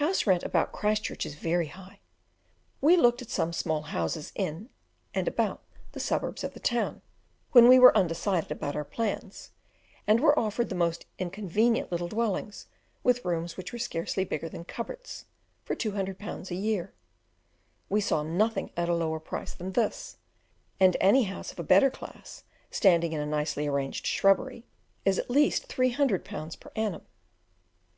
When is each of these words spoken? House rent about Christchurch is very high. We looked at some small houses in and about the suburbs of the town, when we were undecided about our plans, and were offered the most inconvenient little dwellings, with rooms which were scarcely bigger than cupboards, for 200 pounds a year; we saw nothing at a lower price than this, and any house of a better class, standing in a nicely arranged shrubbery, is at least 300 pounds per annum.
House 0.00 0.26
rent 0.26 0.42
about 0.42 0.72
Christchurch 0.72 1.26
is 1.26 1.34
very 1.34 1.66
high. 1.66 2.00
We 2.80 2.96
looked 2.96 3.20
at 3.20 3.28
some 3.28 3.52
small 3.52 3.82
houses 3.82 4.32
in 4.34 4.70
and 5.12 5.28
about 5.28 5.62
the 5.92 6.00
suburbs 6.00 6.42
of 6.42 6.54
the 6.54 6.60
town, 6.60 7.02
when 7.52 7.68
we 7.68 7.78
were 7.78 7.94
undecided 7.94 8.50
about 8.50 8.74
our 8.74 8.86
plans, 8.86 9.50
and 10.06 10.20
were 10.20 10.38
offered 10.38 10.70
the 10.70 10.74
most 10.74 11.04
inconvenient 11.18 11.92
little 11.92 12.08
dwellings, 12.08 12.68
with 13.02 13.22
rooms 13.22 13.58
which 13.58 13.70
were 13.70 13.78
scarcely 13.78 14.24
bigger 14.24 14.48
than 14.48 14.64
cupboards, 14.64 15.26
for 15.62 15.74
200 15.74 16.18
pounds 16.18 16.50
a 16.50 16.54
year; 16.54 16.94
we 17.90 18.00
saw 18.00 18.22
nothing 18.22 18.70
at 18.78 18.88
a 18.88 18.94
lower 18.94 19.20
price 19.20 19.52
than 19.52 19.72
this, 19.72 20.16
and 20.80 20.96
any 21.02 21.24
house 21.24 21.52
of 21.52 21.58
a 21.58 21.62
better 21.62 21.90
class, 21.90 22.44
standing 22.70 23.12
in 23.12 23.20
a 23.20 23.26
nicely 23.26 23.66
arranged 23.66 24.06
shrubbery, 24.06 24.64
is 25.04 25.18
at 25.18 25.28
least 25.28 25.66
300 25.66 26.24
pounds 26.24 26.56
per 26.56 26.70
annum. 26.76 27.02